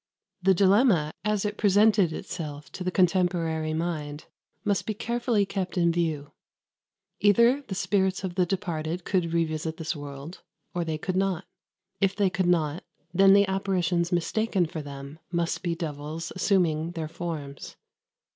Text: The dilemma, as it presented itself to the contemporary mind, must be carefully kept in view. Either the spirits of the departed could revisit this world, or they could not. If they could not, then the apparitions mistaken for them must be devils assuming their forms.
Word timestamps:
The 0.41 0.55
dilemma, 0.55 1.13
as 1.23 1.45
it 1.45 1.59
presented 1.59 2.11
itself 2.11 2.71
to 2.71 2.83
the 2.83 2.89
contemporary 2.89 3.75
mind, 3.75 4.25
must 4.65 4.87
be 4.87 4.95
carefully 4.95 5.45
kept 5.45 5.77
in 5.77 5.91
view. 5.91 6.31
Either 7.19 7.61
the 7.67 7.75
spirits 7.75 8.23
of 8.23 8.33
the 8.33 8.47
departed 8.47 9.05
could 9.05 9.31
revisit 9.31 9.77
this 9.77 9.95
world, 9.95 10.41
or 10.73 10.83
they 10.83 10.97
could 10.97 11.15
not. 11.15 11.45
If 11.99 12.15
they 12.15 12.31
could 12.31 12.47
not, 12.47 12.83
then 13.13 13.33
the 13.33 13.47
apparitions 13.47 14.11
mistaken 14.11 14.65
for 14.65 14.81
them 14.81 15.19
must 15.31 15.61
be 15.61 15.75
devils 15.75 16.31
assuming 16.35 16.93
their 16.93 17.07
forms. 17.07 17.75